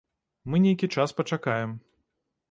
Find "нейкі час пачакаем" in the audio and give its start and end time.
0.63-1.75